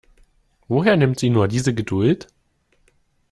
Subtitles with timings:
[0.67, 2.25] Woher nimmt sie nur diese Geduld?